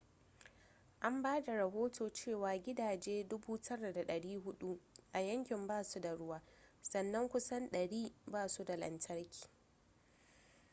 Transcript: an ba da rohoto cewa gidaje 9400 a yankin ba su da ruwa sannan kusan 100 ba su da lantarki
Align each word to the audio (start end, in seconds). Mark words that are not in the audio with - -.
an 1.01 1.21
ba 1.23 1.41
da 1.41 1.55
rohoto 1.57 2.09
cewa 2.09 2.57
gidaje 2.57 3.23
9400 3.23 4.79
a 5.13 5.19
yankin 5.19 5.67
ba 5.67 5.83
su 5.83 5.99
da 5.99 6.15
ruwa 6.15 6.41
sannan 6.81 7.29
kusan 7.29 7.67
100 7.69 8.11
ba 8.25 8.47
su 8.49 8.63
da 8.63 8.77
lantarki 8.77 9.47